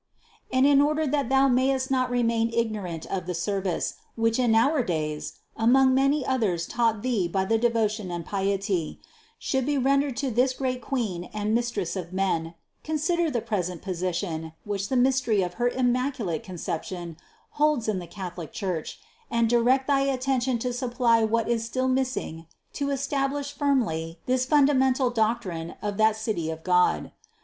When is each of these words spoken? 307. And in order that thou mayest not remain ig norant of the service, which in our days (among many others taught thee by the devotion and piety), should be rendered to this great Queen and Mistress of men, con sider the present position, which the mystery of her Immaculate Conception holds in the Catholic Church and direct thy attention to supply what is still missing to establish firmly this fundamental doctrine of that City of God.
307. 0.51 0.57
And 0.65 0.79
in 0.79 0.83
order 0.83 1.05
that 1.05 1.29
thou 1.29 1.47
mayest 1.47 1.91
not 1.91 2.09
remain 2.09 2.49
ig 2.55 2.73
norant 2.73 3.05
of 3.05 3.27
the 3.27 3.35
service, 3.35 3.97
which 4.15 4.39
in 4.39 4.55
our 4.55 4.81
days 4.81 5.33
(among 5.55 5.93
many 5.93 6.25
others 6.25 6.65
taught 6.65 7.03
thee 7.03 7.27
by 7.27 7.45
the 7.45 7.59
devotion 7.59 8.09
and 8.09 8.25
piety), 8.25 8.99
should 9.37 9.63
be 9.63 9.77
rendered 9.77 10.17
to 10.17 10.31
this 10.31 10.53
great 10.53 10.81
Queen 10.81 11.25
and 11.33 11.53
Mistress 11.53 11.95
of 11.95 12.13
men, 12.13 12.55
con 12.83 12.97
sider 12.97 13.29
the 13.29 13.41
present 13.43 13.83
position, 13.83 14.53
which 14.63 14.89
the 14.89 14.95
mystery 14.95 15.43
of 15.43 15.53
her 15.61 15.69
Immaculate 15.69 16.41
Conception 16.41 17.15
holds 17.51 17.87
in 17.87 17.99
the 17.99 18.07
Catholic 18.07 18.51
Church 18.51 18.99
and 19.29 19.47
direct 19.47 19.85
thy 19.85 19.99
attention 19.99 20.57
to 20.57 20.73
supply 20.73 21.23
what 21.23 21.47
is 21.47 21.63
still 21.63 21.87
missing 21.87 22.47
to 22.73 22.89
establish 22.89 23.51
firmly 23.53 24.17
this 24.25 24.45
fundamental 24.45 25.11
doctrine 25.11 25.75
of 25.79 25.97
that 25.97 26.15
City 26.15 26.49
of 26.49 26.63
God. 26.63 27.11